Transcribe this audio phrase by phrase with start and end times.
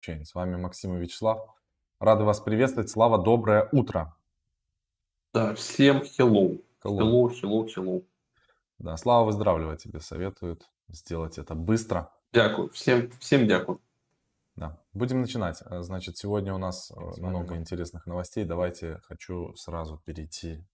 [0.00, 0.24] Chain.
[0.24, 1.40] С вами Максим и Вячеслав.
[1.98, 2.90] Рады вас приветствовать.
[2.90, 4.16] Слава, доброе утро.
[5.32, 6.62] Да, всем hello.
[6.82, 6.98] Hello.
[6.98, 8.06] Hello, hello, hello.
[8.78, 12.10] Да, Слава выздоравливать тебе советует сделать это быстро.
[12.32, 12.70] Дякую.
[12.70, 13.80] Всем, всем дякую.
[14.56, 14.78] Да.
[14.94, 15.62] Будем начинать.
[15.66, 17.60] Э, Значит, сегодня у нас э, С вами много мы.
[17.60, 18.44] интересных новостей.
[18.44, 20.64] Давайте хочу сразу перейти,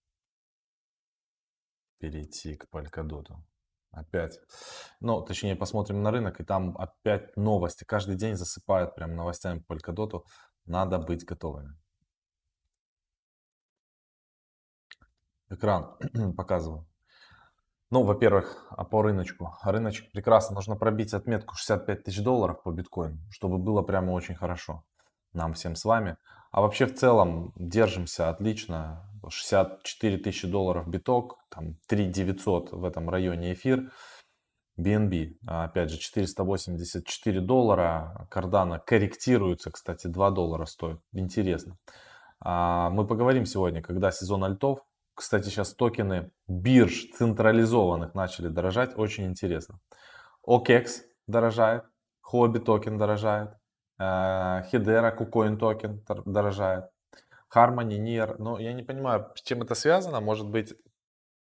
[1.99, 3.27] перейти к Polkadot.
[3.97, 4.39] Опять.
[5.01, 7.85] Ну, точнее, посмотрим на рынок, и там опять новости.
[7.85, 10.23] Каждый день засыпают прям новостями по Polkadot.
[10.67, 11.75] Надо быть готовыми.
[15.49, 15.97] Экран
[16.37, 16.87] показываю.
[17.91, 19.57] Ну, во-первых, а по рыночку.
[19.63, 20.57] Рыночек прекрасно.
[20.57, 24.85] Нужно пробить отметку 65 тысяч долларов по биткоину, чтобы было прямо очень хорошо
[25.33, 26.17] нам всем с вами.
[26.51, 29.09] А вообще в целом держимся отлично.
[29.31, 33.91] 64 тысячи долларов биток, там 3 900 в этом районе эфир.
[34.79, 38.29] BNB, а, опять же, 484 доллара.
[38.31, 41.01] Cardano корректируется, кстати, 2 доллара стоит.
[41.13, 41.79] Интересно.
[42.41, 44.81] А, Мы поговорим сегодня, когда сезон альтов.
[45.15, 48.99] Кстати, сейчас токены бирж централизованных начали дорожать.
[48.99, 49.81] Очень интересно.
[50.47, 50.89] OKEX
[51.27, 51.85] дорожает,
[52.21, 53.51] Huobi токен дорожает,
[53.99, 56.85] э, Hedera, KuCoin токен дорожает,
[57.55, 58.37] Harmony, Near.
[58.39, 60.21] Но я не понимаю, с чем это связано.
[60.21, 60.75] Может быть,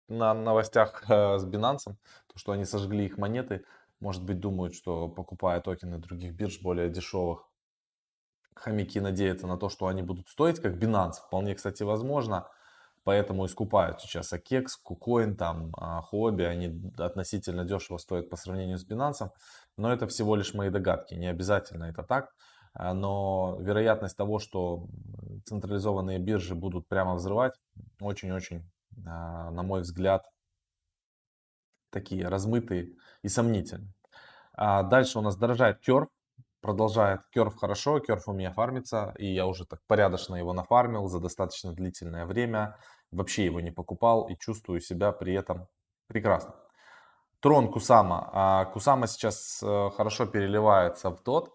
[0.08, 1.96] на новостях э, с Binance,
[2.28, 3.64] то, что они сожгли их монеты,
[4.00, 7.48] может быть, думают, что покупая токены других бирж более дешевых,
[8.56, 11.14] хомяки надеются на то, что они будут стоить как Binance.
[11.28, 12.48] Вполне, кстати, возможно.
[13.04, 16.44] Поэтому и скупают сейчас Акекс, Кукоин, там, а, Хобби.
[16.44, 19.32] Они относительно дешево стоят по сравнению с Binance.
[19.78, 21.16] Но это всего лишь мои догадки.
[21.16, 22.32] Не обязательно это так.
[22.74, 24.88] А, Но вероятность того, что
[25.46, 27.54] централизованные биржи будут прямо взрывать,
[28.00, 28.70] очень-очень,
[29.06, 30.26] а, на мой взгляд,
[31.90, 33.94] такие размытые и сомнительные.
[34.54, 36.08] А дальше у нас дорожает Curve,
[36.62, 41.20] продолжает Curve хорошо, Curve у меня фармится, и я уже так порядочно его нафармил за
[41.20, 42.78] достаточно длительное время,
[43.12, 45.68] вообще его не покупал и чувствую себя при этом
[46.08, 46.56] прекрасно.
[47.40, 48.30] Трон Кусама.
[48.34, 51.52] А, Кусама сейчас э, хорошо переливается в тот,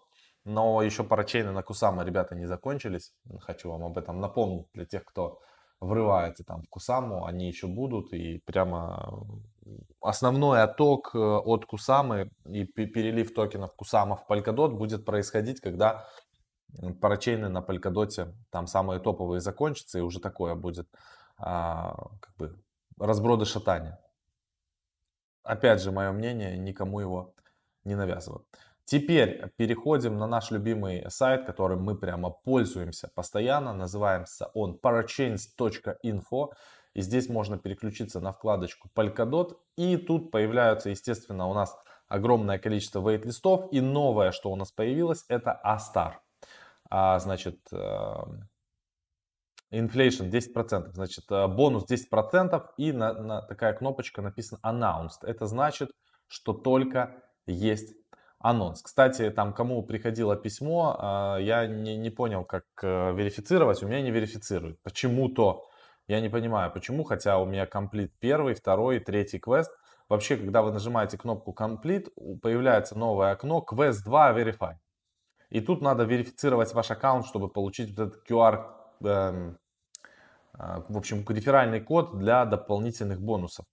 [0.47, 3.13] но еще парачейны на Кусама, ребята, не закончились.
[3.41, 5.41] Хочу вам об этом напомнить для тех, кто
[5.81, 9.27] врывается там в Кусаму, они еще будут и прямо
[10.01, 16.07] основной отток э, от Кусамы и пе- перелив токенов Кусама в Polkadot будет происходить, когда
[17.01, 20.87] парачейны на Polkadot там самые топовые закончатся и уже такое будет
[21.37, 22.63] а, как бы
[22.97, 23.99] разброды шатания.
[25.43, 27.33] Опять же, мое мнение, никому его
[27.83, 28.45] не навязываю.
[28.87, 33.73] Теперь переходим на наш любимый сайт, которым мы прямо пользуемся постоянно.
[33.73, 36.53] Называется он parachains.info.
[36.93, 39.57] И здесь можно переключиться на вкладочку Polkadot.
[39.75, 41.77] И тут появляются, естественно, у нас
[42.07, 43.67] огромное количество вейт-листов.
[43.73, 46.13] И новое, что у нас появилось, это Astar.
[46.89, 48.47] А, значит, эм,
[49.69, 55.23] Inflation 10%, значит, э, бонус 10% и на, на- такая кнопочка написана Announced.
[55.27, 55.91] Это значит,
[56.27, 57.93] что только есть
[58.49, 58.81] анонс.
[58.81, 64.01] Кстати, там кому приходило письмо, э, я не, не понял, как э, верифицировать, у меня
[64.01, 64.81] не верифицирует.
[64.83, 65.65] Почему-то,
[66.07, 69.71] я не понимаю, почему, хотя у меня комплит первый, второй, третий квест.
[70.09, 71.53] Вообще, когда вы нажимаете кнопку
[72.15, 74.75] у- появляется новое окно Quest 2 Verify.
[75.49, 79.57] И тут надо верифицировать ваш аккаунт, чтобы получить вот этот QR, эм,
[80.53, 83.65] а, в общем, реферальный код для дополнительных бонусов.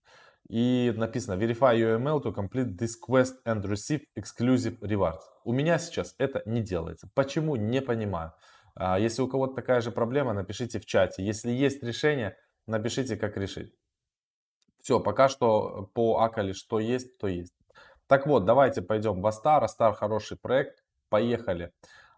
[0.48, 5.22] И написано Verify email to complete this quest and receive exclusive rewards.
[5.44, 7.08] У меня сейчас это не делается.
[7.14, 7.56] Почему?
[7.56, 8.32] Не понимаю.
[8.74, 11.24] А, Если у кого-то такая же проблема, напишите в чате.
[11.24, 13.72] Если есть решение, напишите, как решить.
[14.82, 17.54] Все, пока что по Акали что есть, то есть.
[18.06, 19.64] Так вот, давайте пойдем в Астар.
[19.64, 20.84] Астар хороший проект.
[21.08, 21.72] Поехали.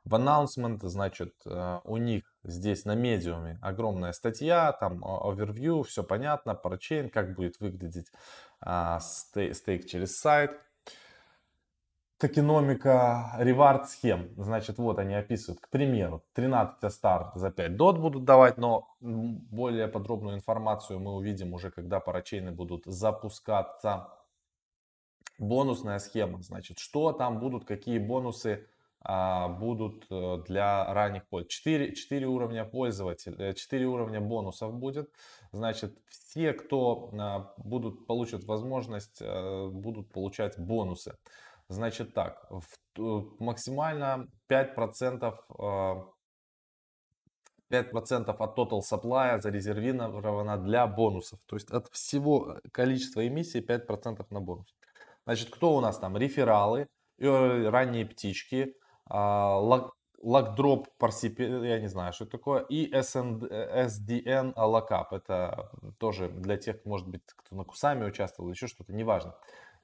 [0.04, 6.54] В announcement, значит, э, у них здесь на медиуме огромная статья, там овервью, все понятно,
[6.54, 8.10] парачейн, как будет выглядеть
[8.60, 10.52] а, стей- стейк через сайт.
[12.18, 14.30] Токеномика, ревард схем.
[14.38, 19.86] Значит, вот они описывают, к примеру, 13 Астар за 5 дот будут давать, но более
[19.86, 24.08] подробную информацию мы увидим уже, когда парачейны будут запускаться.
[25.38, 28.75] Бонусная схема, значит, что там будут, какие бонусы а,
[29.48, 31.94] будут э, для ранних пользователей.
[31.94, 35.10] 4, 4 уровня пользователя, 4 уровня бонусов будет.
[35.52, 41.16] Значит, все, кто а, будут, получат возможность, э, будут получать бонусы.
[41.68, 46.04] Значит так, в, максимально 5%, э,
[47.70, 51.38] 5% от total supply зарезервировано для бонусов.
[51.46, 54.74] То есть от всего количества эмиссий 5% на бонус.
[55.24, 56.16] Значит, кто у нас там?
[56.16, 56.88] Рефералы,
[57.18, 58.74] э, ранние птички,
[59.06, 59.92] а, ло-
[60.22, 66.56] LockDrop, ParCP, я не знаю, что это такое, и SN, SDN Lockup, это тоже для
[66.56, 69.34] тех, может быть, кто на Кусами участвовал, еще что-то, неважно.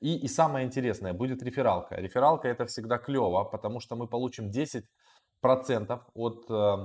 [0.01, 1.95] И, и самое интересное, будет рефералка.
[1.95, 6.77] Рефералка это всегда клево, потому что мы получим 10% от э,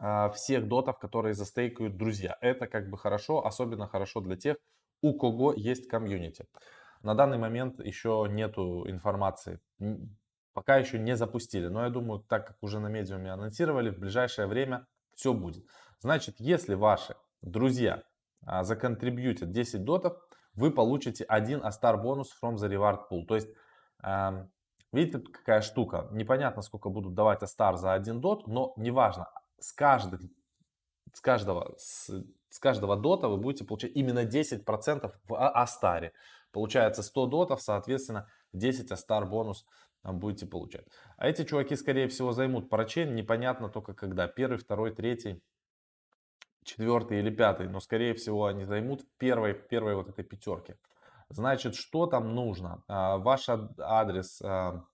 [0.00, 2.38] э, всех дотов, которые застейкают друзья.
[2.40, 4.56] Это как бы хорошо, особенно хорошо для тех,
[5.02, 6.46] у кого есть комьюнити.
[7.02, 9.60] На данный момент еще нету информации,
[10.52, 11.68] пока еще не запустили.
[11.68, 15.64] Но я думаю, так как уже на медиуме анонсировали, в ближайшее время все будет.
[16.00, 18.02] Значит, если ваши друзья
[18.44, 20.16] а, законтрибьютят 10 дотов,
[20.54, 23.24] вы получите один Astar бонус from the reward pool.
[23.26, 23.48] То есть,
[24.02, 24.46] э,
[24.92, 26.08] видите, какая штука.
[26.10, 29.28] Непонятно, сколько будут давать Astar за один дот, но неважно.
[29.58, 30.20] С, каждых,
[31.12, 32.10] с, каждого, с,
[32.50, 36.12] с каждого дота вы будете получать именно 10% в Астаре.
[36.50, 39.64] Получается 100 дотов, соответственно, 10 Астар бонус
[40.04, 40.86] будете получать.
[41.16, 44.26] А эти чуваки, скорее всего, займут парачейн, непонятно только когда.
[44.26, 45.40] Первый, второй, третий,
[46.64, 47.68] четвертый или пятый.
[47.68, 50.74] Но, скорее всего, они займут первой, первой вот этой пятерки.
[51.28, 52.82] Значит, что там нужно?
[52.88, 54.84] А, ваш адрес а,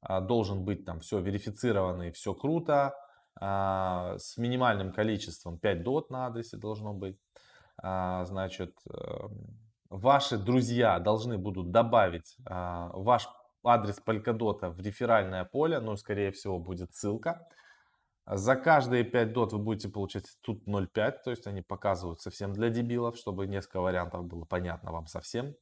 [0.00, 2.94] а, должен быть там все верифицированный, все круто.
[3.38, 7.16] С минимальным количеством 5 дот на адресе должно быть.
[7.80, 13.28] Значит, эм, ваши друзья должны будут добавить ваш
[13.64, 17.48] адрес Polkadot в реферальное поле, но скорее всего будет ссылка.
[18.26, 22.70] За каждые 5 дот вы будете получать тут 0.5, то есть они показывают совсем для
[22.70, 25.54] дебилов, чтобы несколько вариантов было понятно вам совсем.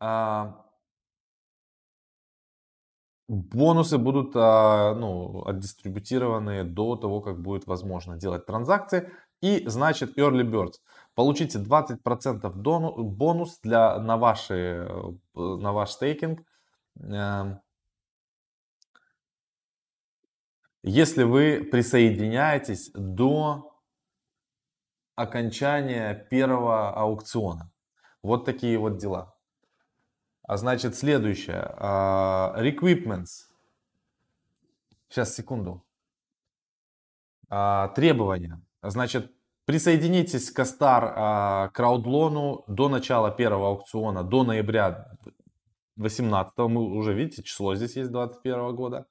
[0.00, 0.66] А,
[3.28, 9.10] бонусы будут а, ну, отдистрибутированы до того, как будет возможно делать транзакции.
[9.44, 10.80] И значит Early Birds.
[11.14, 16.40] Получите 20% дону, бонус для, на, ваши, э, на ваш стейкинг.
[16.98, 17.60] Эм,
[20.82, 23.70] если вы присоединяетесь до
[25.14, 27.70] окончания первого аукциона.
[28.22, 29.36] Вот такие вот дела.
[30.42, 31.70] А значит, следующее.
[31.78, 33.50] Uh, requipments.
[35.10, 35.84] Сейчас, секунду.
[37.50, 38.62] Uh, требования.
[38.90, 39.32] Значит,
[39.64, 45.16] присоединитесь к Астар краудлону до начала первого аукциона, до ноября
[45.96, 49.06] 18 мы уже видите, число здесь есть 21 года.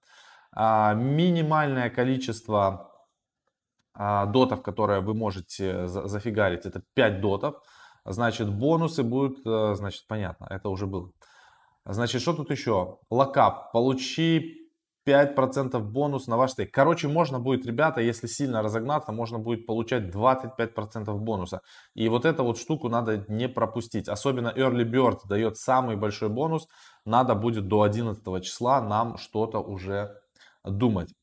[0.51, 2.91] А, минимальное количество
[3.93, 7.55] а, дотов, которые вы можете зафигарить, это 5 дотов.
[8.05, 11.11] Значит, бонусы будут, э, значит, понятно, это уже было.
[11.85, 12.97] Значит, что тут еще?
[13.09, 13.71] Локап.
[13.71, 14.62] Получи
[15.05, 16.73] 5% бонус на ваш стейк.
[16.73, 21.61] Короче, можно будет, ребята, если сильно разогнаться, можно будет получать 25% бонуса.
[21.95, 24.07] И вот эту вот штуку надо не пропустить.
[24.07, 26.67] Особенно Early Bird дает самый большой бонус.
[27.05, 30.19] Надо будет до 11 числа нам что-то уже
[30.63, 31.13] думать.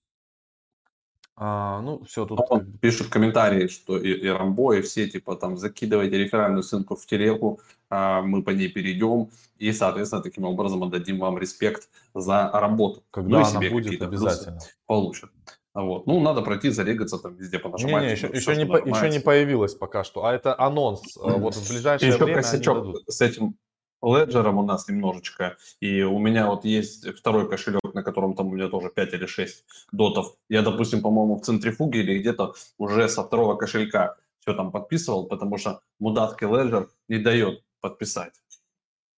[1.42, 2.38] А, ну, все, тут...
[2.50, 6.96] Он пишет в комментарии, что и, и Рамбо, и все, типа, там, закидывайте реферальную ссылку
[6.96, 12.50] в телегу, а, мы по ней перейдем, и, соответственно, таким образом отдадим вам респект за
[12.52, 13.02] работу.
[13.10, 14.58] Когда ну, она будет, обязательно.
[14.84, 15.30] Получат.
[15.72, 16.06] Вот.
[16.06, 18.02] Ну, надо пройти, зарегаться там везде, понажимать.
[18.02, 21.16] Не, не, еще, еще, не, по, еще не появилось пока что, а это анонс.
[21.16, 23.56] Вот в ближайшее еще время косячок с этим
[24.02, 28.52] леджером у нас немножечко, и у меня вот есть второй кошелек, на котором там у
[28.52, 30.36] меня тоже 5 или 6 дотов.
[30.48, 35.58] Я, допустим, по-моему, в центрифуге или где-то уже со второго кошелька все там подписывал, потому
[35.58, 38.34] что мудацкий леджер не дает подписать.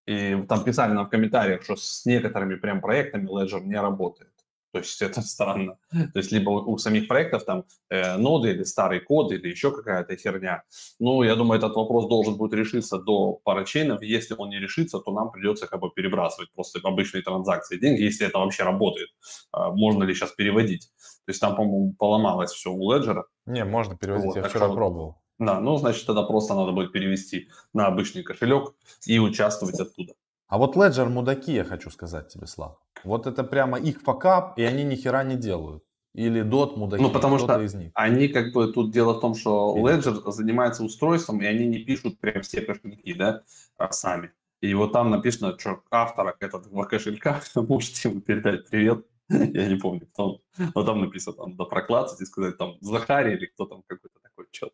[0.07, 4.32] И там писали нам в комментариях, что с некоторыми прям проектами Ledger не работает.
[4.73, 5.77] То есть это странно.
[5.91, 10.17] То есть либо у, самих проектов там э, ноды или старый код или еще какая-то
[10.17, 10.63] херня.
[10.99, 14.03] Ну, я думаю, этот вопрос должен будет решиться до парачейнов.
[14.03, 18.27] Если он не решится, то нам придется как бы перебрасывать просто обычные транзакции деньги, если
[18.27, 19.11] это вообще работает.
[19.55, 20.91] Э, можно ли сейчас переводить?
[21.27, 23.25] То есть там, по-моему, поломалось все у Ledger.
[23.45, 25.19] Не, можно переводить, вот, я вчера что, пробовал.
[25.39, 28.75] Да, ну, значит, тогда просто надо будет перевести на обычный кошелек
[29.07, 30.15] и участвовать оттуда.
[30.53, 32.77] А вот Ledger мудаки, я хочу сказать тебе, Слав.
[33.05, 35.83] Вот это прямо их факап, и они ни хера не делают.
[36.13, 37.91] Или DOT мудаки, Ну, потому что из них.
[37.95, 42.21] они как бы, тут дело в том, что Ledger занимается устройством, и они не пишут
[42.21, 43.45] прям все кошельки, да,
[43.79, 44.31] а сами.
[44.61, 49.07] И вот там написано, что автора этого кошелька, можете ему передать привет.
[49.31, 50.41] Я не помню, кто он.
[50.75, 54.45] Но там написано, там, надо проклацать и сказать, там, Захарий или кто там какой-то такой,
[54.53, 54.71] что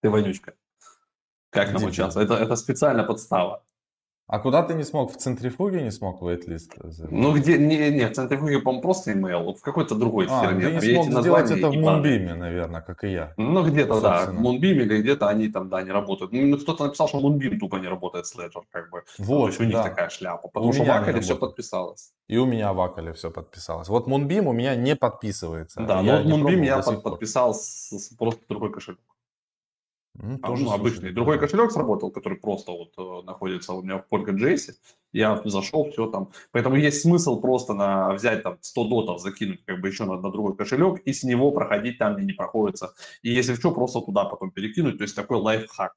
[0.00, 0.54] Ты вонючка.
[1.50, 2.30] Как нам участвовать?
[2.30, 3.62] Это, это специально подстава.
[4.32, 5.12] А куда ты не смог?
[5.12, 6.72] В центрифуге не смог вейтлист?
[7.10, 10.80] Ну, где, не, не, в центрифуге, по-моему, просто email, в какой-то другой а, фирме.
[10.80, 13.34] ты не смог сделать это в Moonbeam, наверное, как и я.
[13.36, 16.32] Ну, где-то, да, в Moonbeam или где-то они там, да, не работают.
[16.32, 19.02] Ну, кто-то написал, что Moonbeam тупо не работает с Ledger, как бы.
[19.18, 19.82] Вот, То есть у них да.
[19.82, 22.14] такая шляпа, потому у что в Акале все подписалось.
[22.28, 23.88] И у меня в Акале все подписалось.
[23.88, 25.82] Вот Moonbeam у меня не подписывается.
[25.82, 28.98] Да, но Moonbeam я под, подписал с, с просто другой кошелек.
[30.14, 31.12] Ну, а, тоже ну, обычный.
[31.12, 34.74] Другой кошелек сработал, который просто вот э, находится у меня в PolkaJS.
[35.12, 36.30] Я зашел, все там.
[36.50, 40.30] Поэтому есть смысл просто на, взять там 100 дотов, закинуть как бы еще на, на
[40.30, 42.94] другой кошелек и с него проходить там, где не проходится.
[43.22, 44.98] И если что, просто туда потом перекинуть.
[44.98, 45.94] То есть такой лайфхак.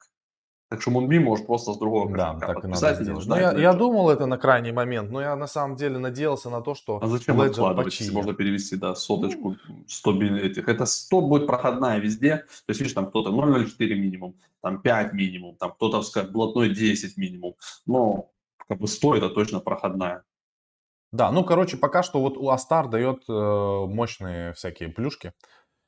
[0.70, 3.04] Так что Moonbeam может просто с другого да, так и надо.
[3.04, 6.50] Но ну, я, я думал это на крайний момент, но я на самом деле надеялся
[6.50, 9.58] на то, что А зачем Ledger откладывать, если можно перевести, да, соточку,
[9.88, 10.68] 100 ну, этих.
[10.68, 12.38] Это 100 будет проходная везде.
[12.38, 17.16] То есть, видишь, там кто-то 0,04 минимум, там 5 минимум, там кто-то, скажет, блатной 10
[17.18, 17.56] минимум.
[17.86, 18.32] Но
[18.68, 20.24] как бы 100 это точно проходная.
[21.12, 25.32] Да, ну, короче, пока что вот у Астар дает э, мощные всякие плюшки.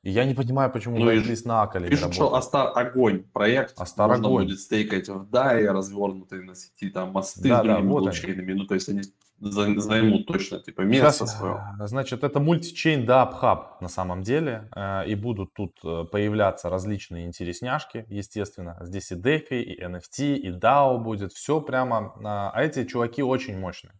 [0.08, 3.78] И я не понимаю, почему ну, Whitelist на Акале Пишут, что Астар огонь проект.
[3.78, 4.44] Астар Можно огонь.
[4.44, 8.52] будет стейкать в DAI, развернутые на сети, там мосты да, с другими да, вот блокчейнами.
[8.54, 9.02] Ну, то есть они
[9.38, 11.62] займут точно типа место Сейчас, свое.
[11.80, 14.70] Значит, это мультичейн DApp Hub на самом деле.
[14.74, 18.78] Э, и будут тут э, появляться различные интересняшки, естественно.
[18.80, 21.34] Здесь и DeFi, и NFT, и DAO будет.
[21.34, 22.14] Все прямо.
[22.24, 23.92] А эти чуваки очень мощные.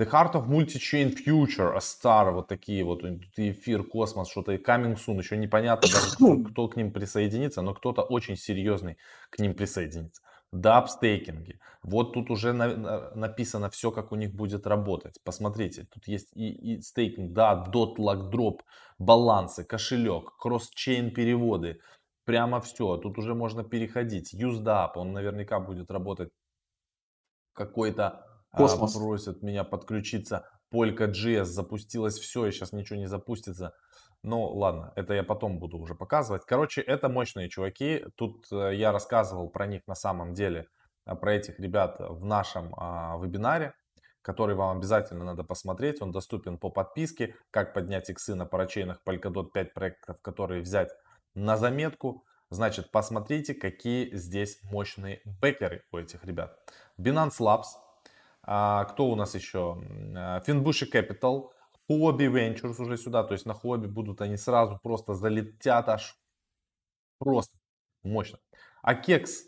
[0.00, 3.04] The Heart of Multi-Chain Future, A Star, вот такие вот,
[3.36, 8.00] эфир, космос, что-то и Coming Soon, еще непонятно даже, кто, к ним присоединится, но кто-то
[8.00, 8.96] очень серьезный
[9.28, 10.22] к ним присоединится.
[10.52, 11.60] Даб стейкинги.
[11.82, 15.20] Вот тут уже на, написано все, как у них будет работать.
[15.22, 18.62] Посмотрите, тут есть и, и стейкинг, да, дот, лак, дроп,
[18.98, 21.78] балансы, кошелек, кросс-чейн переводы.
[22.24, 22.96] Прямо все.
[22.96, 24.34] Тут уже можно переходить.
[24.34, 26.30] UseDApp, он наверняка будет работать
[27.52, 28.96] какой-то Космос.
[28.96, 30.48] А, просят меня подключиться.
[30.70, 33.74] Полька JS запустилось все, и сейчас ничего не запустится.
[34.22, 36.44] Ну, ладно, это я потом буду уже показывать.
[36.44, 38.04] Короче, это мощные чуваки.
[38.16, 40.68] Тут э, я рассказывал про них на самом деле,
[41.06, 43.74] э, про этих ребят в нашем а, вебинаре,
[44.20, 46.02] который вам обязательно надо посмотреть.
[46.02, 47.34] Он доступен по подписке.
[47.50, 50.90] Как поднять иксы на парачейнах Polkadot 5 проектов, которые взять
[51.34, 52.24] на заметку.
[52.50, 56.58] Значит, посмотрите, какие здесь мощные бэкеры у этих ребят.
[56.98, 57.68] Binance Labs,
[58.52, 59.80] а, кто у нас еще?
[60.44, 61.50] Finbush Capital,
[61.88, 63.22] Hobby Ventures уже сюда.
[63.22, 66.18] То есть на хобби будут они сразу просто залетят аж
[67.18, 67.56] просто
[68.02, 68.40] мощно.
[68.82, 69.44] А Кекс,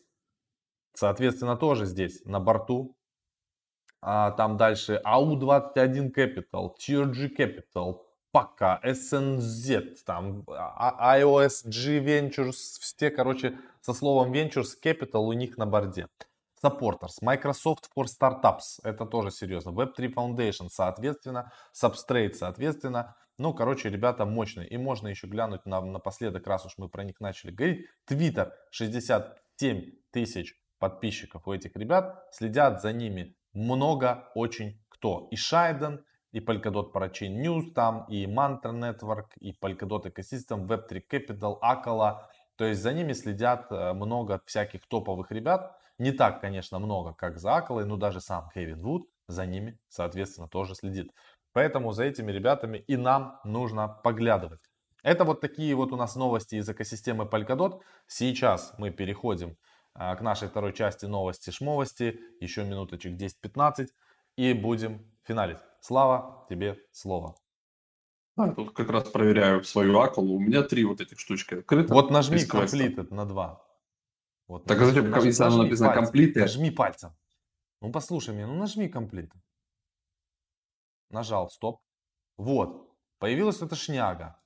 [0.94, 2.96] соответственно, тоже здесь на борту.
[4.00, 13.10] А там дальше AU21 Capital, TRG Capital, Пока, SNZ, там а, iOS G Ventures, все,
[13.10, 16.06] короче, со словом Ventures Capital у них на борде.
[16.64, 24.24] Supporters, Microsoft for Startups, это тоже серьезно, Web3 Foundation, соответственно, Substrate, соответственно, ну, короче, ребята
[24.24, 24.68] мощные.
[24.68, 29.90] И можно еще глянуть на, напоследок, раз уж мы про них начали говорить, Twitter, 67
[30.10, 35.28] тысяч подписчиков у этих ребят, следят за ними много очень кто.
[35.30, 41.58] И Шайден, и Polkadot Parachain News там, и Mantra Network, и Polkadot Ecosystem, Web3 Capital,
[41.60, 42.22] Akala.
[42.56, 45.76] То есть за ними следят э, много всяких топовых ребят.
[46.02, 50.48] Не так, конечно, много, как за Аколой, но даже сам Кевин Вуд за ними, соответственно,
[50.48, 51.12] тоже следит.
[51.52, 54.58] Поэтому за этими ребятами и нам нужно поглядывать.
[55.04, 57.82] Это вот такие вот у нас новости из экосистемы Polkadot.
[58.08, 59.56] Сейчас мы переходим
[59.94, 62.18] а, к нашей второй части новости шмовости.
[62.40, 63.86] Еще минуточек 10-15
[64.36, 65.58] и будем финалить.
[65.80, 67.36] Слава тебе слово.
[68.36, 70.34] Да, тут как раз проверяю свою акулу.
[70.34, 71.94] У меня три вот этих штучки открыты.
[71.94, 73.64] Вот нажми completed на два.
[74.52, 76.38] Вот, так а зачем, наж, если оно написано complete?
[76.38, 77.16] Нажми пальцем.
[77.80, 79.32] Ну послушай меня, ну нажми complete.
[81.08, 81.80] Нажал, стоп.
[82.36, 82.86] Вот,
[83.18, 84.36] появилась эта шняга.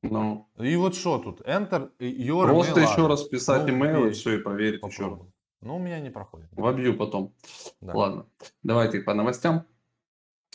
[0.00, 0.48] Ну.
[0.56, 1.42] И вот что тут?
[1.42, 5.26] Enter your Просто email еще раз писать ну, email и все, и проверить попробуй.
[5.26, 5.32] еще.
[5.60, 6.48] Ну, у меня не проходит.
[6.52, 7.34] Вобью потом.
[7.82, 7.92] Да.
[7.94, 8.26] Ладно,
[8.62, 9.66] давайте по новостям.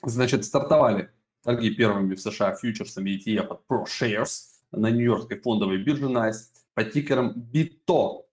[0.01, 1.11] Значит, стартовали
[1.43, 7.33] торги первыми в США фьючерсами ETF от ProShares на Нью-Йоркской фондовой бирже NICE по тикерам
[7.53, 8.23] BITO.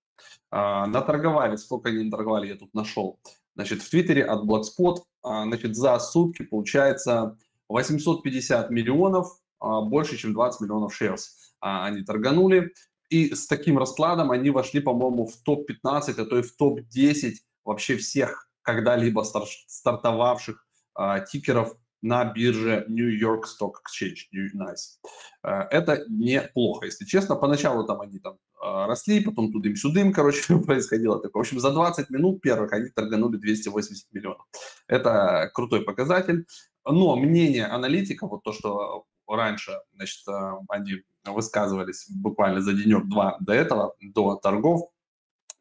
[0.51, 3.21] А, наторговали, сколько они наторговали, я тут нашел.
[3.55, 7.37] Значит, в Твиттере от Blackspot, а, значит, за сутки получается
[7.69, 11.21] 850 миллионов, а, больше, чем 20 миллионов shares
[11.61, 12.73] они торганули.
[13.11, 17.33] И с таким раскладом они вошли, по-моему, в топ-15, а то и в топ-10
[17.65, 25.01] вообще всех когда-либо стар- стартовавших а, тикеров на бирже New York Stock Exchange, Nice.
[25.43, 27.35] Это неплохо, если честно.
[27.35, 31.43] Поначалу там они там росли, потом тудым-сюдым, короче, происходило такое.
[31.43, 34.47] В общем, за 20 минут первых они торганули 280 миллионов.
[34.87, 36.47] Это крутой показатель.
[36.85, 40.25] Но мнение аналитиков, вот то, что раньше, значит,
[40.69, 44.91] они высказывались буквально за денек-два до этого, до торгов,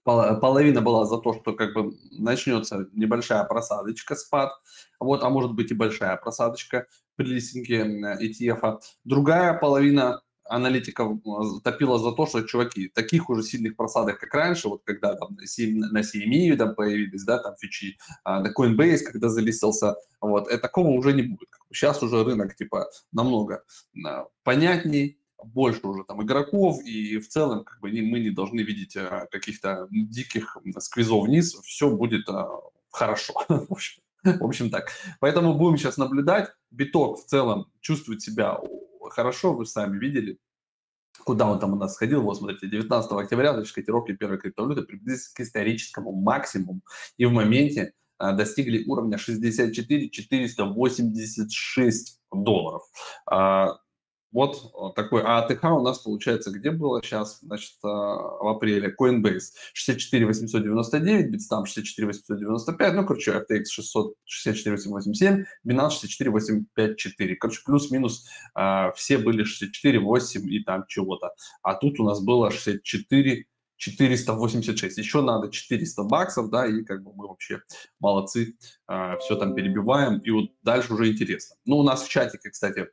[0.04, 4.54] половина была за то, что как бы начнется небольшая просадочка, спад,
[5.00, 7.84] вот, а может быть и большая просадочка при листинге
[8.22, 8.80] ETF.
[9.04, 11.20] Другая половина аналитиков
[11.64, 16.00] топила за то, что, чуваки, таких уже сильных просадок, как раньше, вот когда там на
[16.00, 21.14] CME там появились, да, там фичи, а, на Coinbase, когда залистился, вот, это такого уже
[21.14, 21.50] не будет.
[21.72, 23.64] Сейчас уже рынок, типа, намного
[24.06, 28.96] а, понятней, больше уже там игроков, и в целом как бы мы не должны видеть
[28.98, 32.48] а, каких-то диких сквизов вниз, все будет а,
[32.92, 33.34] хорошо.
[33.48, 34.92] в, общем, в общем так.
[35.20, 36.50] Поэтому будем сейчас наблюдать.
[36.72, 38.60] Биток в целом чувствует себя
[39.10, 40.38] хорошо, вы сами видели,
[41.24, 42.22] куда он там у нас сходил.
[42.22, 46.82] Вот смотрите, 19 октября, значит, котировки первой криптовалюты приблизились к историческому максимуму
[47.18, 52.84] и в моменте а, достигли уровня 64 486 долларов.
[54.32, 55.24] Вот э, такой.
[55.24, 57.40] А АТХ у нас получается где было сейчас?
[57.42, 58.94] Значит, э, в апреле.
[59.00, 67.36] Coinbase 64 899, Bitstamp 64 895, ну, короче, FTX 600, 64 887, Binance 64 854.
[67.38, 71.32] Короче, плюс-минус э, все были 64, 8 и там чего-то.
[71.62, 73.46] А тут у нас было 64
[73.78, 74.98] 486.
[74.98, 77.62] Еще надо 400 баксов, да, и как бы мы вообще
[78.00, 78.56] молодцы,
[78.90, 80.18] э, все там перебиваем.
[80.20, 81.56] И вот дальше уже интересно.
[81.66, 82.88] Ну, у нас в чатике, кстати,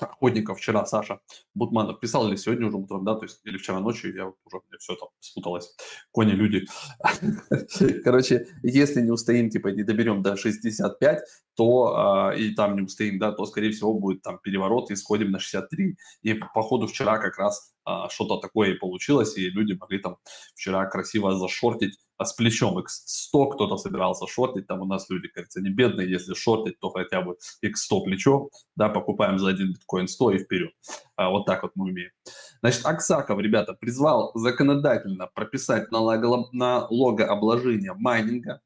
[0.00, 1.20] охотников вчера Саша
[1.54, 4.94] Бутманов писал, или сегодня уже утром, да, то есть, или вчера ночью, я уже все
[4.96, 5.74] там спуталось,
[6.10, 6.66] кони, люди.
[8.04, 11.22] Короче, если не устоим, типа, не доберем до 65,
[11.54, 15.30] то, э, и там не устоим, да, то, скорее всего, будет там переворот, и сходим
[15.30, 15.96] на 63.
[16.22, 17.75] И по ходу вчера как раз
[18.10, 20.16] что-то такое и получилось, и люди могли там
[20.54, 25.60] вчера красиво зашортить а с плечом X100, кто-то собирался шортить, там у нас люди, кажется,
[25.60, 30.32] не бедные, если шортить, то хотя бы X100 плечо, да, покупаем за один биткоин 100
[30.32, 30.72] и вперед.
[31.16, 32.10] А, вот так вот мы умеем.
[32.60, 38.60] Значит, Аксаков, ребята, призвал законодательно прописать налогообложение майнинга,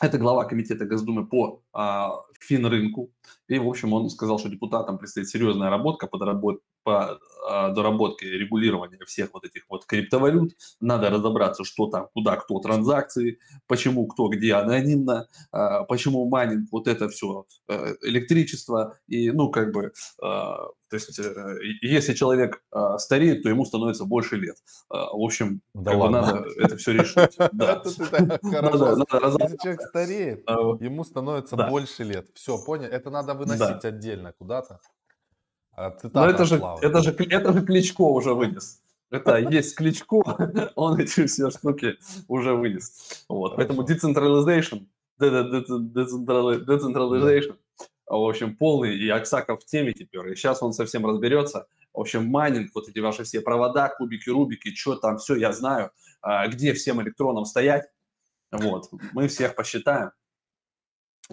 [0.00, 3.12] это глава комитета Госдумы по а, финрынку.
[3.46, 8.98] И, в общем, он сказал, что депутатам предстоит серьезная работа по, по а, доработке регулирования
[9.06, 10.52] всех вот этих вот криптовалют.
[10.80, 16.86] Надо разобраться, что там, куда, кто транзакции, почему, кто, где анонимно, а, почему майнинг, вот
[16.86, 18.96] это все, а, электричество.
[19.08, 19.92] И, ну, как бы,
[20.22, 22.62] а, то есть, э, если человек
[22.98, 24.56] стареет, то ему становится больше лет.
[24.90, 27.34] В общем, да как бы надо это все решить.
[27.52, 27.82] Да.
[27.86, 30.44] Если человек стареет,
[30.80, 32.28] ему становится больше лет.
[32.34, 32.88] Все, понял?
[32.88, 34.80] Это надо выносить отдельно куда-то.
[35.74, 38.82] А Но это же, это, же, это же Кличко уже вынес.
[39.10, 40.16] Это есть Кличко,
[40.76, 41.96] он эти все штуки
[42.28, 43.24] уже вынес.
[43.28, 43.56] Вот.
[43.56, 44.86] Поэтому decentralization,
[45.20, 47.56] decentralization,
[48.06, 51.66] в общем, полный, и Аксаков в теме теперь, и сейчас он совсем разберется.
[51.94, 55.90] В общем, майнинг, вот эти ваши все провода, кубики, рубики, что там, все я знаю,
[56.22, 57.84] а, где всем электронам стоять.
[58.50, 60.10] Вот, мы всех посчитаем,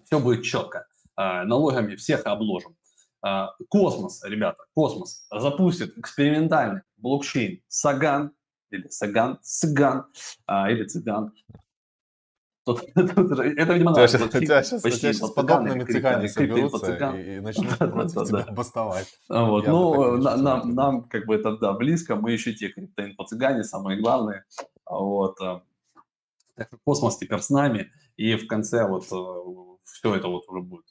[0.06, 0.88] все будет четко.
[1.16, 2.76] А, налогами всех обложим.
[3.22, 8.32] А, космос, ребята, космос запустит экспериментальный блокчейн Саган,
[8.72, 10.06] или Саган, Саган,
[10.46, 11.34] а, или Цыган.
[12.96, 19.08] это, видимо, тебя, сейчас, сейчас подобными цыгане соберутся и, и начнут против тебя бастовать.
[19.28, 19.66] Вот.
[19.66, 24.44] Ну, нам, нам как бы это да, близко, мы еще те криптоинфо-цыгане, самые главные.
[24.86, 25.42] Вот.
[25.42, 25.62] Э,
[26.84, 29.06] космос теперь с нами, и в конце вот
[29.84, 30.86] все это вот уже будет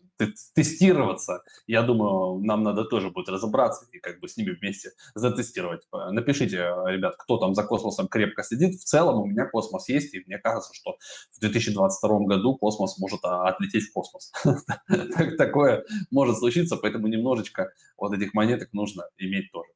[0.55, 1.43] тестироваться.
[1.67, 5.83] Я думаю, нам надо тоже будет разобраться и как бы с ними вместе затестировать.
[5.93, 8.81] Напишите, ребят, кто там за космосом крепко следит.
[8.81, 10.97] В целом у меня космос есть, и мне кажется, что
[11.33, 14.33] в 2022 году космос может а, отлететь в космос.
[15.39, 19.71] Такое может случиться, поэтому немножечко вот этих монеток нужно иметь тоже.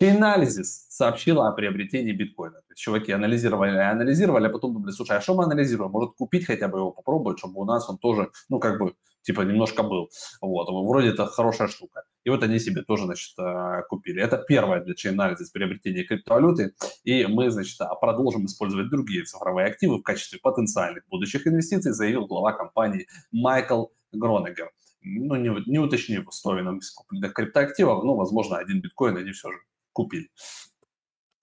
[0.00, 2.60] Chainalysis сообщила о приобретении биткоина.
[2.60, 5.90] То есть чуваки анализировали, анализировали, а потом думали, слушай, а что мы анализируем?
[5.90, 8.94] Может купить хотя бы его, попробовать, чтобы у нас он тоже, ну, как бы,
[9.28, 10.10] типа, немножко был.
[10.40, 12.04] Вот, вроде это хорошая штука.
[12.24, 14.22] И вот они себе тоже, значит, э, купили.
[14.22, 16.72] Это первое для Chainalysis приобретение криптовалюты.
[17.04, 22.52] И мы, значит, продолжим использовать другие цифровые активы в качестве потенциальных будущих инвестиций, заявил глава
[22.52, 24.70] компании Майкл Гронегер
[25.02, 29.58] ну, не, не уточнив стоимость купленных криптоактивов, ну, возможно, один биткоин они все же
[29.92, 30.28] купили.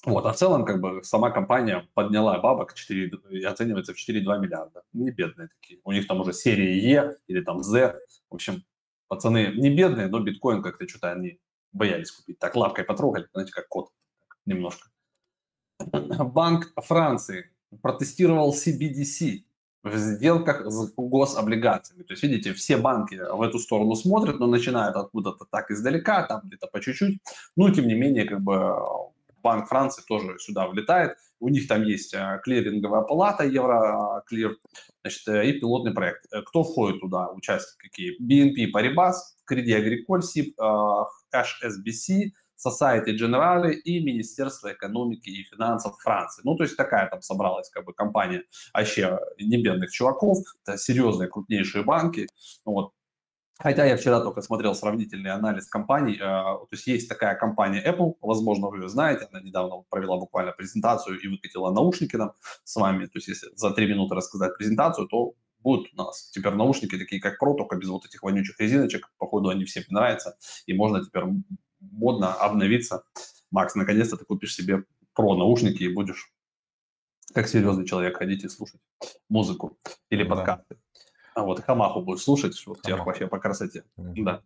[0.05, 4.39] Вот, а в целом, как бы, сама компания подняла бабок 4, и оценивается в 4,2
[4.39, 4.83] миллиарда.
[4.93, 5.79] Не бедные такие.
[5.83, 7.99] У них там уже серия Е или там Z.
[8.29, 8.63] В общем,
[9.07, 11.39] пацаны не бедные, но биткоин как-то что-то они
[11.73, 12.39] боялись купить.
[12.39, 13.89] Так лапкой потрогали, знаете, как кот
[14.45, 14.89] немножко.
[15.79, 19.43] Банк Франции протестировал CBDC
[19.83, 22.03] в сделках с гособлигациями.
[22.03, 26.41] То есть, видите, все банки в эту сторону смотрят, но начинают откуда-то так издалека, там
[26.43, 27.19] где-то по чуть-чуть.
[27.55, 28.75] Ну, тем не менее, как бы
[29.45, 31.17] Банк Франции тоже сюда влетает.
[31.39, 34.57] У них там есть э, клиринговая палата, Евроклир,
[35.03, 36.25] значит, э, и пилотный проект.
[36.33, 38.17] Э, кто входит туда, участники какие?
[38.19, 39.13] BNP Paribas,
[39.47, 40.55] Credit Agricole, SIP,
[41.31, 46.41] HSBC, Society Generale и Министерство экономики и финансов Франции.
[46.43, 51.29] Ну, то есть такая там собралась как бы компания вообще не бедных чуваков, это серьезные
[51.29, 52.27] крупнейшие банки.
[52.65, 52.93] Вот.
[53.57, 56.15] Хотя я вчера только смотрел сравнительный анализ компаний.
[56.15, 60.51] Э, то есть есть такая компания Apple, возможно, вы ее знаете, она недавно провела буквально
[60.51, 62.33] презентацию и выкатила наушники нам
[62.65, 63.05] с вами.
[63.05, 67.21] То есть если за три минуты рассказать презентацию, то будут у нас теперь наушники такие,
[67.21, 69.09] как Pro, только без вот этих вонючих резиночек.
[69.17, 70.37] Походу, они всем нравятся.
[70.65, 71.23] И можно теперь
[71.79, 73.03] модно обновиться.
[73.51, 76.31] Макс, наконец-то ты купишь себе про наушники и будешь
[77.33, 78.81] как серьезный человек ходить и слушать
[79.29, 79.77] музыку
[80.09, 80.77] или подкасты.
[81.35, 83.83] А вот Хамаху будешь слушать, вот тебе вообще по красоте.
[83.99, 84.23] Mm-hmm.
[84.23, 84.41] Да.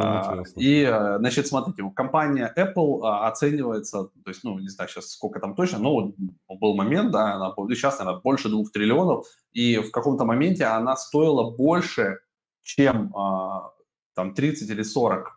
[0.00, 5.10] А, и, э, значит, смотрите, компания Apple а, оценивается, то есть, ну, не знаю сейчас
[5.10, 6.14] сколько там точно, но вот
[6.60, 11.50] был момент, да, она сейчас, наверное, больше двух триллионов, и в каком-то моменте она стоила
[11.50, 12.20] больше,
[12.62, 13.72] чем а,
[14.14, 15.36] там 30 или 40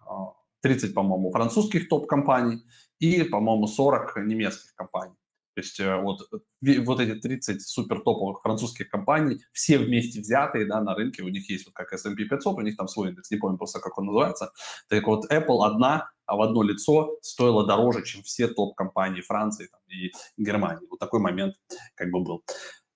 [0.62, 2.64] 30, по-моему, французских топ-компаний
[3.00, 5.16] и, по-моему, 40 немецких компаний.
[5.54, 10.82] То есть э, вот, вот эти 30 супер топовых французских компаний, все вместе взятые да,
[10.82, 13.38] на рынке, у них есть вот как S&P 500, у них там свой индекс, не
[13.38, 14.52] помню просто, как он называется.
[14.88, 19.82] Так вот, Apple одна, а в одно лицо стоила дороже, чем все топ-компании Франции там,
[19.90, 20.88] и Германии.
[20.90, 21.56] Вот такой момент
[21.96, 22.44] как бы был.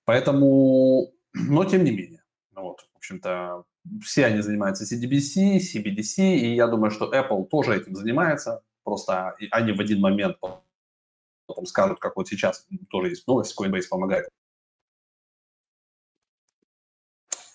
[0.06, 3.64] Поэтому, но тем не менее, ну вот, в общем-то,
[4.02, 9.72] все они занимаются CDBC, CBDC, и я думаю, что Apple тоже этим занимается, просто они
[9.72, 10.38] в один момент
[11.46, 14.28] потом скажут, как вот сейчас тоже есть новость, Coinbase помогает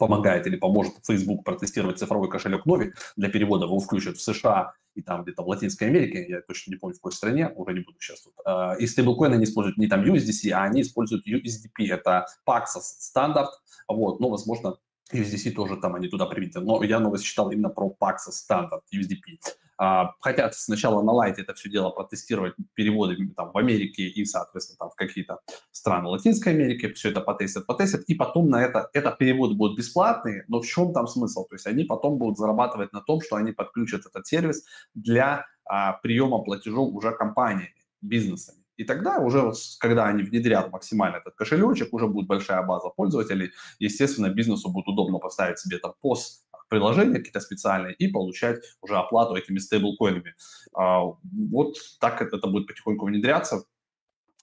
[0.02, 5.04] помогает или поможет Facebook протестировать цифровой кошелек Novi для перевода, его включат в США и
[5.04, 8.00] там где-то в Латинской Америке, я точно не помню, в какой стране, уже не буду
[8.00, 8.34] сейчас тут.
[8.44, 13.52] А, и стейблкоины они используют не там USDC, а они используют USDP, это Paxos стандарт,
[13.88, 14.78] вот, но, возможно,
[15.14, 16.66] USDC тоже там они туда приведены.
[16.66, 19.38] Но я новость читал именно про Paxos стандарт USDP.
[19.84, 24.78] А, хотят сначала на лайте это все дело протестировать переводы там, в Америке и, соответственно,
[24.78, 25.40] там, в какие-то
[25.72, 30.46] страны Латинской Америки, все это потестят, потестят, и потом на это, это переводы будут бесплатные,
[30.50, 31.46] но в чем там смысл?
[31.46, 35.94] То есть они потом будут зарабатывать на том, что они подключат этот сервис для а,
[35.94, 38.60] приема платежов уже компаниями, бизнесами.
[38.78, 43.52] И тогда уже, когда они внедрят максимально этот кошелечек, уже будет большая база пользователей.
[43.80, 49.36] Естественно, бизнесу будет удобно поставить себе там пост приложения какие-то специальные и получать уже оплату
[49.36, 50.36] этими стейблкоинами.
[50.74, 51.04] А,
[51.50, 53.66] вот так это будет потихоньку внедряться.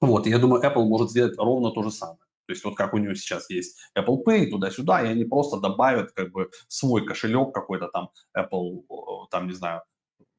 [0.03, 2.19] Вот, я думаю, Apple может сделать ровно то же самое.
[2.47, 6.13] То есть вот как у нее сейчас есть Apple Pay туда-сюда, и они просто добавят
[6.13, 8.85] как бы свой кошелек какой-то там Apple,
[9.31, 9.83] там не знаю,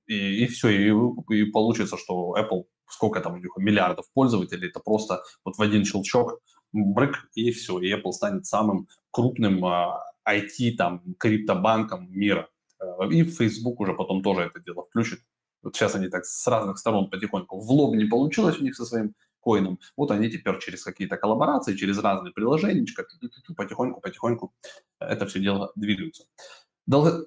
[0.05, 0.93] и, и все, и,
[1.35, 5.85] и получится, что Apple сколько там у них миллиардов пользователей, это просто вот в один
[5.85, 6.39] щелчок
[6.71, 12.49] брык, и все, и Apple станет самым крупным а, IT, там, криптобанком мира.
[12.79, 15.19] Э, и Facebook уже потом тоже это дело включит.
[15.61, 17.59] Вот сейчас они так с разных сторон потихоньку.
[17.59, 19.79] В лоб не получилось у них со своим коином.
[19.97, 22.85] Вот они теперь через какие-то коллаборации, через разные приложения,
[23.55, 24.53] потихоньку-потихоньку
[24.99, 26.25] это все дело двигаются.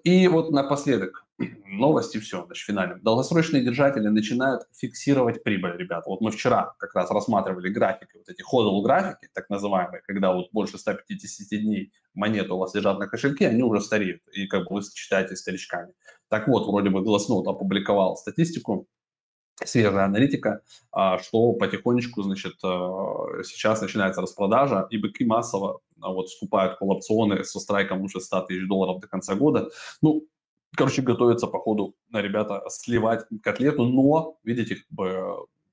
[0.05, 1.25] И вот напоследок,
[1.66, 2.98] новости, все, значит, финально.
[3.01, 6.11] Долгосрочные держатели начинают фиксировать прибыль, ребята.
[6.11, 10.48] Вот мы вчера как раз рассматривали графики, вот эти ходл графики, так называемые, когда вот
[10.53, 14.77] больше 150 дней монеты у вас лежат на кошельке, они уже стареют, и как бы
[14.77, 15.92] вы считаете старичками.
[16.29, 18.88] Так вот, вроде бы Glassnode опубликовал статистику,
[19.66, 26.31] свежая аналитика, а, что потихонечку, значит, а, сейчас начинается распродажа, и быки массово а, вот
[26.31, 29.70] скупают коллапционы со страйком лучше 100 тысяч долларов до конца года.
[30.01, 30.27] Ну,
[30.77, 34.83] короче, готовятся по ходу ребята сливать котлету, но, видите,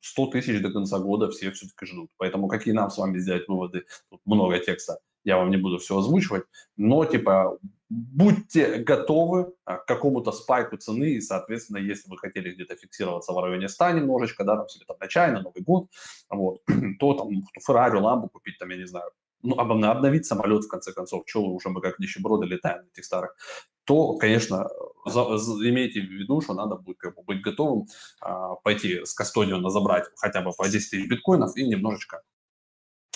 [0.02, 2.12] 100 тысяч до конца года все все-таки ждут.
[2.18, 3.86] Поэтому какие нам с вами сделать выводы?
[4.10, 6.44] Тут много текста, я вам не буду все озвучивать,
[6.78, 7.58] но, типа,
[7.90, 13.40] будьте готовы а, к какому-то спайку цены, и, соответственно, если вы хотели где-то фиксироваться в
[13.40, 15.88] районе 100 немножечко, да, там себе там на чай, на Новый год,
[16.30, 16.62] вот,
[17.00, 17.30] то там
[17.66, 21.70] Феррари, Ламбу купить, там, я не знаю, ну, обновить самолет, в конце концов, что уже
[21.70, 23.36] мы как нищеброды летаем на этих старых,
[23.86, 24.68] то, конечно,
[25.06, 27.88] за, за, имейте в виду, что надо будет как бы, быть готовым
[28.22, 32.22] а, пойти с кастодиона забрать хотя бы по 10 тысяч биткоинов и немножечко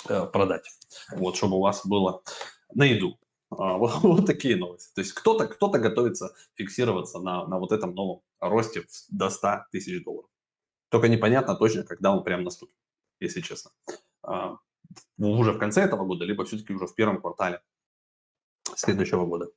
[0.08, 0.68] а, продать,
[1.12, 2.22] вот, чтобы у вас было
[2.72, 3.18] на еду.
[3.50, 4.92] А, вот, вот такие новости.
[4.94, 10.02] То есть кто-то кто готовится фиксироваться на, на вот этом новом росте до 100 тысяч
[10.04, 10.30] долларов.
[10.90, 12.76] Только непонятно точно, когда он прям наступит.
[13.20, 13.70] если честно.
[14.22, 14.56] А,
[15.18, 17.60] уже в конце этого года, либо все-таки уже в первом квартале
[18.76, 19.48] следующего года.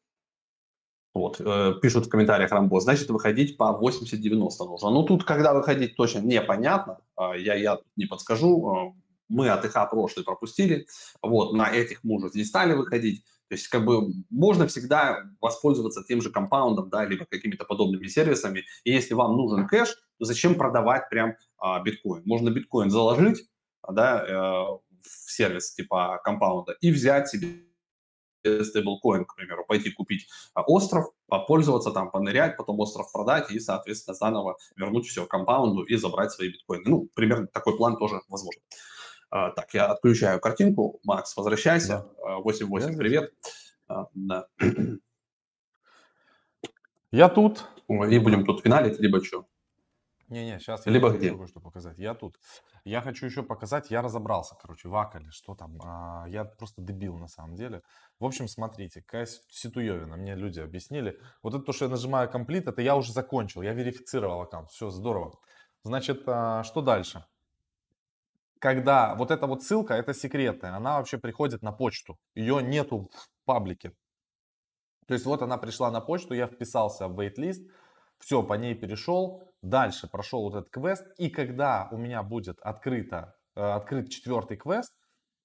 [1.13, 4.89] Вот, э, пишут в комментариях Рамбо, значит, выходить по 80-90 нужно.
[4.91, 7.00] Ну, тут, когда выходить, точно непонятно.
[7.15, 8.95] А, я, я не подскажу.
[9.28, 10.88] Мы от ИХ прошлый пропустили.
[11.21, 13.23] Вот, на этих мы не стали выходить.
[13.49, 18.65] То есть, как бы, можно всегда воспользоваться тем же компаундом, да, либо какими-то подобными сервисами.
[18.83, 22.23] И если вам нужен кэш, то зачем продавать прям а, биткоин?
[22.25, 23.47] Можно биткоин заложить,
[23.89, 24.31] да, э,
[25.01, 27.67] в сервис типа компаунда и взять себе
[28.43, 34.15] стейблкоин, к примеру, пойти купить а, остров, попользоваться там, понырять, потом остров продать и, соответственно,
[34.15, 36.83] заново вернуть все компаунду и забрать свои биткоины.
[36.86, 38.62] Ну, примерно такой план тоже возможен.
[39.29, 40.99] А, так, я отключаю картинку.
[41.03, 42.05] Макс, возвращайся.
[42.23, 42.37] Да.
[42.39, 43.33] 8-8, а, привет.
[43.87, 44.47] А, да.
[47.11, 47.65] Я тут.
[47.87, 49.47] И будем тут финалить, либо что?
[50.29, 51.33] Не-не, сейчас я Либо где?
[51.47, 51.97] что показать.
[51.97, 52.37] Я тут.
[52.83, 55.79] Я хочу еще показать, я разобрался, короче, в Акале, что там.
[55.83, 57.81] А, я просто дебил на самом деле.
[58.19, 61.17] В общем, смотрите, какая ситуевина, мне люди объяснили.
[61.43, 64.89] Вот это то, что я нажимаю комплит, это я уже закончил, я верифицировал аккаунт, все,
[64.89, 65.39] здорово.
[65.83, 67.25] Значит, а, что дальше?
[68.60, 73.46] Когда вот эта вот ссылка, это секретная, она вообще приходит на почту, ее нету в
[73.46, 73.93] паблике.
[75.08, 77.62] То есть вот она пришла на почту, я вписался в waitlist,
[78.20, 83.36] все, по ней перешел, дальше прошел вот этот квест, и когда у меня будет открыто,
[83.56, 84.91] э, открыт четвертый квест,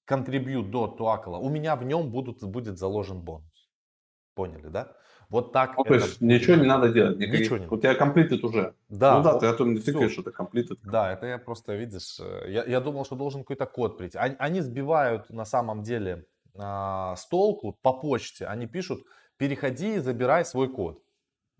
[0.09, 3.69] contribute до Туакала, у меня в нем будут, будет заложен бонус.
[4.33, 4.93] Поняли, да?
[5.33, 5.75] Вот так.
[5.77, 5.89] Ну, это...
[5.89, 7.17] то есть ничего не надо делать.
[7.17, 7.39] Никаких...
[7.39, 8.75] Ничего не У тебя комплитед уже.
[8.89, 9.17] Да.
[9.17, 10.77] Ну да, ты, а то не тыкаешь, что это комплитед.
[10.83, 14.15] Да, это я просто, видишь, э, я, я думал, что должен какой-то код прийти.
[14.19, 18.45] Они, они сбивают на самом деле а, с толку по почте.
[18.45, 21.01] Они пишут, переходи и забирай свой код.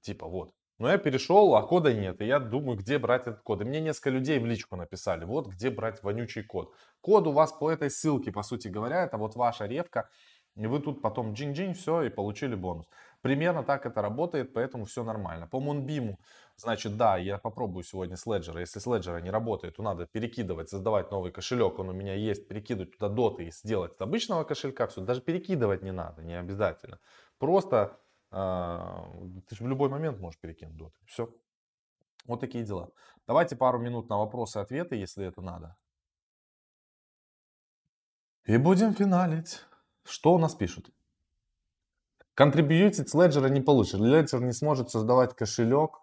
[0.01, 0.51] Типа вот.
[0.77, 2.21] Но я перешел, а кода нет.
[2.21, 3.62] И я думаю, где брать этот код.
[3.62, 6.71] И мне несколько людей в личку написали, вот где брать вонючий код.
[7.01, 10.09] Код у вас по этой ссылке, по сути говоря, это вот ваша ревка.
[10.55, 12.86] И вы тут потом джин-джин, все, и получили бонус.
[13.23, 15.47] Примерно так это работает, поэтому все нормально.
[15.47, 16.17] По Moonbeam,
[16.57, 18.59] значит, да, я попробую сегодня с Ledger.
[18.59, 21.79] Если с Ledger не работает, то надо перекидывать, создавать новый кошелек.
[21.79, 24.99] Он у меня есть, перекидывать туда доты и сделать с обычного кошелька все.
[24.99, 26.99] Даже перекидывать не надо, не обязательно.
[27.38, 27.97] Просто
[28.29, 29.09] а,
[29.47, 30.99] ты в любой момент можешь перекинуть доты.
[31.05, 31.33] Все.
[32.25, 32.89] Вот такие дела.
[33.25, 35.77] Давайте пару минут на вопросы и ответы, если это надо.
[38.43, 39.62] И будем финалить.
[40.03, 40.89] Что у нас пишут?
[42.36, 44.00] Контрибьютить с Ledger не получит.
[44.00, 46.00] Ledger не сможет создавать кошелек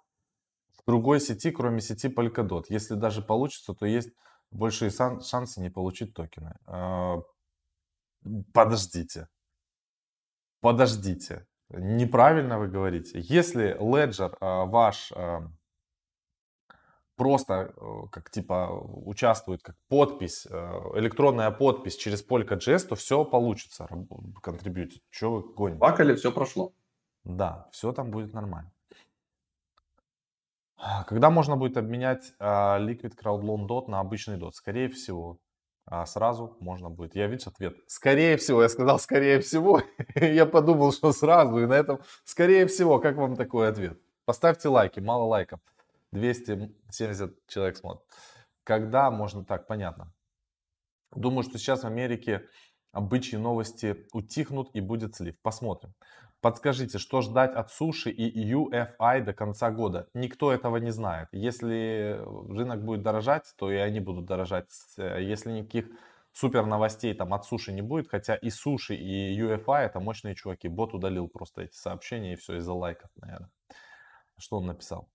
[0.79, 2.67] в другой сети, кроме сети Polkadot.
[2.69, 4.11] Если даже получится, то есть
[4.51, 6.55] большие шансы не получить токены.
[6.67, 7.23] А,
[8.53, 9.29] подождите.
[10.61, 11.47] Подождите.
[11.71, 13.21] Неправильно вы говорите.
[13.21, 15.41] Если Ledger э, ваш э,
[17.21, 18.71] просто э, как типа
[19.05, 20.47] участвует как подпись,
[20.95, 23.87] электронная подпись через Polka.js, то все получится
[24.43, 25.03] контрибьютить.
[25.11, 25.79] Что вы гоните?
[25.79, 26.73] Бакали, все прошло.
[27.25, 28.73] Да, все там будет нормально.
[31.07, 34.53] Когда можно будет обменять Liquid Crowd Loan DOT на обычный DOT?
[34.53, 35.39] Скорее всего,
[35.85, 37.17] а сразу можно будет.
[37.17, 37.77] Я, видишь, ответ.
[37.87, 39.83] Скорее всего, я сказал, скорее всего.
[40.15, 41.59] я подумал, что сразу.
[41.59, 44.01] И на этом, скорее всего, как вам такой ответ?
[44.25, 45.61] Поставьте лайки, мало лайков.
[46.13, 48.05] 270 человек смотрят.
[48.65, 50.13] Когда можно так, понятно.
[51.15, 52.47] Думаю, что сейчас в Америке
[52.93, 55.37] бычьи новости утихнут и будет слив.
[55.43, 55.95] Посмотрим.
[56.41, 60.09] Подскажите, что ждать от суши и UFI до конца года?
[60.15, 61.29] Никто этого не знает.
[61.33, 64.71] Если рынок будет дорожать, то и они будут дорожать.
[64.97, 65.91] Э, если никаких
[66.33, 70.69] супер новостей там от суши не будет, хотя и суши, и UFI это мощные чуваки.
[70.69, 73.51] Бот удалил просто эти сообщения и все из-за лайков, наверное.
[74.39, 75.11] Что он написал?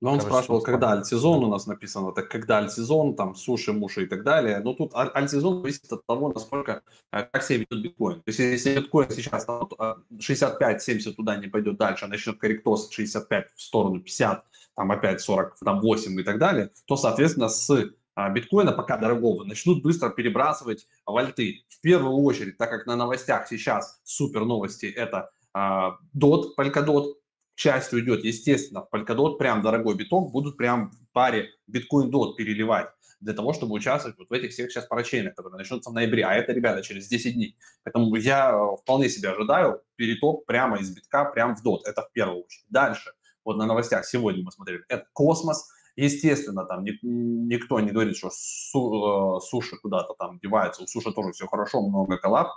[0.00, 4.04] Но он Короче, спрашивал, когда альтсезон у нас написано, так когда альтсезон, там, суши, муши
[4.04, 4.60] и так далее.
[4.60, 6.82] Но тут альтсезон зависит от того, насколько,
[7.12, 8.16] э, как себя ведет биткоин.
[8.22, 13.60] То есть, если биткоин сейчас 65-70 туда не пойдет дальше, а начнет корректоз 65 в
[13.60, 18.72] сторону 50, там опять 40, там 8 и так далее, то, соответственно, с а, биткоина,
[18.72, 21.64] пока дорогого, начнут быстро перебрасывать в альты.
[21.68, 27.14] В первую очередь, так как на новостях сейчас супер новости, это а, DOT, Polkadot,
[27.60, 32.88] часть уйдет, естественно, в Polkadot прям дорогой биток будут прям в паре биткоин-дот переливать
[33.20, 36.24] для того, чтобы участвовать вот в этих всех сейчас парачейнах, которые начнутся в ноябре.
[36.24, 37.58] А это, ребята, через 10 дней.
[37.84, 41.86] Поэтому я э, вполне себе ожидаю переток прямо из битка, прямо в дот.
[41.86, 42.64] Это в первую очередь.
[42.70, 43.12] Дальше,
[43.44, 45.68] вот на новостях сегодня мы смотрели, это космос.
[45.96, 50.82] Естественно, там никто не говорит, что э, суши куда-то там деваются.
[50.82, 52.48] У суши тоже все хорошо, много коллаб.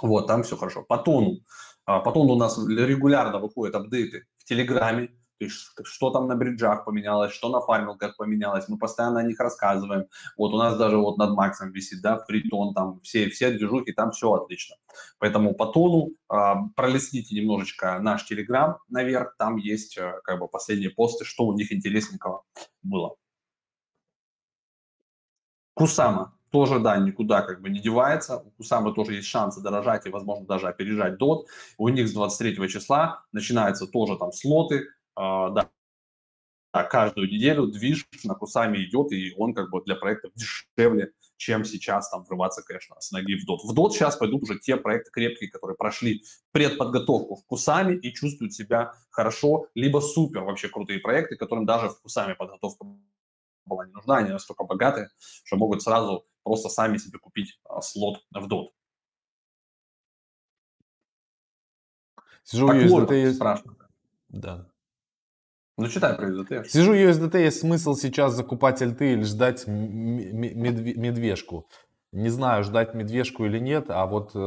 [0.00, 0.82] Вот, там все хорошо.
[0.82, 1.40] По тону.
[1.84, 5.08] А, по тону у нас регулярно выходят апдейты в Телеграме.
[5.38, 9.38] То есть, что там на бриджах поменялось, что на фармилках поменялось, мы постоянно о них
[9.38, 10.06] рассказываем.
[10.38, 14.12] Вот у нас даже вот над Максом висит, да, фритон, там все, все движухи, там
[14.12, 14.76] все отлично.
[15.18, 20.90] Поэтому по тону а, пролистните немножечко наш Телеграм наверх, там есть а, как бы последние
[20.90, 22.44] посты, что у них интересненького
[22.82, 23.16] было.
[25.74, 28.38] Кусама тоже, да, никуда как бы не девается.
[28.38, 31.44] У Кусамы тоже есть шансы дорожать и, возможно, даже опережать DOT.
[31.78, 34.84] У них с 23 числа начинаются тоже там слоты, э,
[35.16, 35.68] да,
[36.84, 42.10] каждую неделю движ на Кусами идет, и он как бы для проектов дешевле, чем сейчас
[42.10, 43.58] там врываться, конечно, с ноги в DOT.
[43.64, 48.54] В DOT сейчас пойдут уже те проекты крепкие, которые прошли предподготовку в Кусами и чувствуют
[48.54, 52.86] себя хорошо, либо супер вообще крутые проекты, которым даже в Кусами подготовка
[53.64, 55.10] была не нужна, они настолько богатые,
[55.44, 58.68] что могут сразу просто сами себе купить а, слот в DOT.
[62.44, 63.36] Сижу так USDT есть...
[63.36, 63.74] Страшно.
[64.28, 64.70] Да.
[65.76, 66.68] Ну, читай про USDT.
[66.68, 71.68] Сижу USDT, есть смысл сейчас закупать альты или ждать медвежку.
[72.16, 74.38] Не знаю, ждать медвежку или нет, а вот э,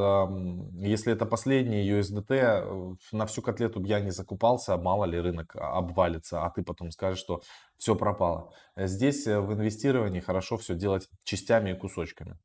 [0.88, 6.43] если это последний USDT, э, на всю котлету я не закупался, мало ли рынок обвалится,
[6.43, 7.43] а ты потом скажешь, что
[7.77, 8.51] все пропало.
[8.75, 12.39] Здесь э, в инвестировании хорошо все делать частями и кусочками.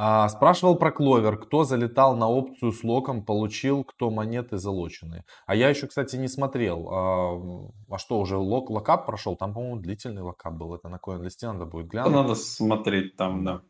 [0.00, 5.24] А, спрашивал про кловер, кто залетал на опцию с локом, получил, кто монеты залоченные.
[5.44, 6.88] А я еще, кстати, не смотрел.
[6.88, 9.34] А, а что, уже lock, lockup прошел?
[9.34, 10.72] Там, по-моему, длительный lockup был.
[10.72, 12.12] Это на CoinList надо будет глянуть.
[12.12, 13.62] Надо смотреть там, да.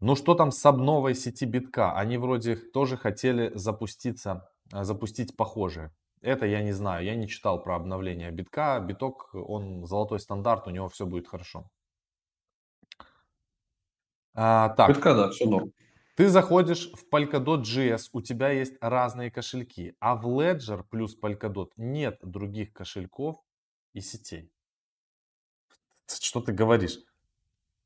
[0.00, 1.92] Ну что там с обновой сети битка?
[1.92, 5.92] Они вроде тоже хотели запуститься, а, запустить похожее.
[6.20, 8.80] Это я не знаю, я не читал про обновление битка.
[8.80, 11.70] Биток, он золотой стандарт, у него все будет хорошо.
[14.34, 14.88] А, так.
[14.88, 15.72] Битка, да, все норм.
[16.16, 21.70] Ты заходишь в Polkadot JS, у тебя есть разные кошельки, а в Ledger плюс Polkadot
[21.76, 23.36] нет других кошельков
[23.94, 24.50] и сетей.
[26.06, 27.00] Что ты говоришь?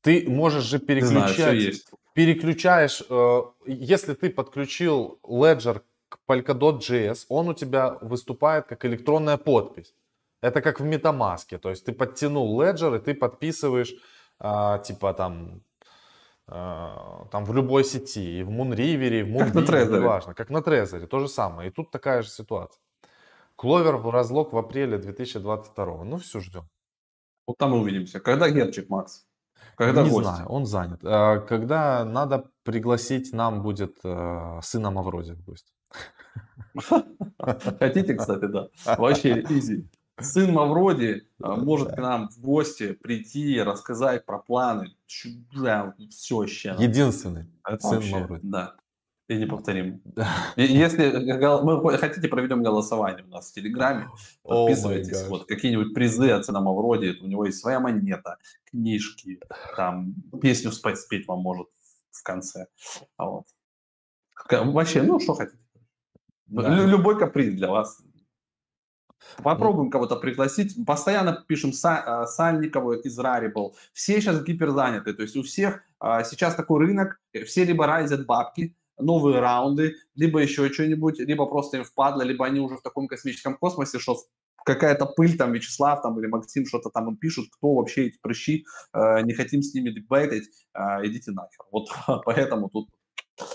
[0.03, 1.73] Ты можешь же переключать, знаю,
[2.13, 9.39] переключаешь, э, если ты подключил Ledger к Polkadot JS, он у тебя выступает как электронная
[9.39, 9.95] подпись.
[10.43, 13.95] Это как в MetaMask, то есть ты подтянул Ledger и ты подписываешь,
[14.41, 15.63] э, типа там
[16.49, 21.21] там в любой сети, и в Мунривере, и в Мунбине, неважно, как на Трезоре, то
[21.21, 21.69] же самое.
[21.69, 22.81] И тут такая же ситуация.
[23.57, 26.05] Кловер в разлог в апреле 2022.
[26.05, 26.69] Ну, все, ждем.
[27.47, 28.21] Вот там мы увидимся.
[28.21, 29.27] Когда Герчик, Макс?
[29.77, 30.29] Когда Не гости?
[30.29, 31.01] знаю, он занят.
[31.05, 35.73] А, когда надо пригласить, нам будет э, сына Мавроди в гости.
[37.79, 38.69] Хотите, кстати, да.
[38.97, 39.89] Вообще изи
[40.21, 44.95] сын Мавроди а, может к нам в гости прийти, рассказать про планы.
[45.55, 46.77] Да, все вообще.
[46.79, 48.41] Единственный Это сын вообще, Мавроди.
[48.45, 48.75] Да.
[49.29, 50.01] И неповторим.
[50.57, 51.11] Если
[51.63, 54.09] мы хотите, проведем голосование у нас в Телеграме.
[54.43, 55.25] Подписывайтесь.
[55.25, 57.19] Oh вот какие-нибудь призы от сына Мавроди.
[57.21, 59.39] У него есть своя монета, книжки,
[59.77, 61.67] там песню спать спеть вам может
[62.11, 62.69] в конце.
[63.19, 63.45] Вот.
[64.51, 65.59] Вообще, ну что хотите.
[66.47, 66.87] Да.
[66.87, 68.01] Любой каприз для вас
[69.43, 70.75] Попробуем кого-то пригласить.
[70.87, 73.73] Постоянно пишем Са, а, Сальникову из Rarible.
[73.93, 75.13] Все сейчас гиперзаняты.
[75.13, 77.21] То есть у всех а, сейчас такой рынок.
[77.33, 82.47] Э, все либо райзят бабки, новые раунды, либо еще что-нибудь, либо просто им впадло, либо
[82.47, 84.19] они уже в таком космическом космосе, что
[84.65, 88.67] какая-то пыль, там, Вячеслав там, или Максим что-то там им пишут, кто вообще эти прыщи,
[88.93, 91.65] э, не хотим с ними дебейтить, э, идите нахер.
[91.71, 91.89] Вот
[92.25, 92.91] поэтому тут,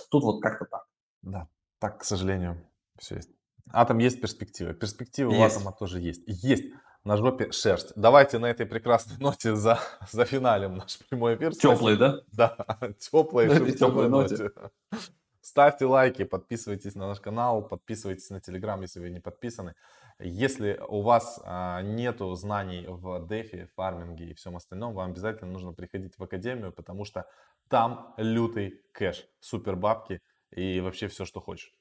[0.10, 0.86] тут вот как-то так.
[1.22, 1.48] Да,
[1.80, 2.58] так, к сожалению,
[2.98, 3.30] все есть.
[3.72, 4.74] Атом есть перспектива.
[4.74, 5.40] Перспектива есть.
[5.40, 6.24] у атома тоже есть.
[6.28, 6.66] Есть.
[7.04, 7.92] На жопе шерсть.
[7.98, 9.80] Давайте на этой прекрасной ноте за,
[10.12, 11.54] за финалем наш прямой эфир.
[11.54, 12.22] Теплый, да?
[12.32, 12.56] Да,
[13.00, 14.52] теплой шерстяной ноте.
[15.42, 19.76] Ставьте лайки, подписывайтесь на наш канал, подписывайтесь на Телеграм, если вы не подписаны.
[20.20, 25.74] Если у вас а, нету знаний в дефи, фарминге и всем остальном, вам обязательно нужно
[25.74, 27.26] приходить в академию, потому что
[27.68, 30.22] там лютый кэш, супер бабки
[30.52, 31.74] и вообще все, что хочешь.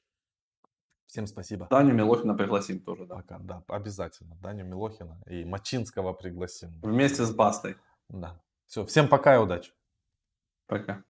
[1.13, 1.67] Всем спасибо.
[1.69, 3.17] Даню Милохина пригласим тоже, да.
[3.17, 4.35] Пока, да, обязательно.
[4.41, 6.71] Даню Милохина и Мачинского пригласим.
[6.81, 7.77] Вместе с Бастой.
[8.09, 8.41] Да.
[8.65, 9.71] Все, всем пока и удачи.
[10.65, 11.01] Пока.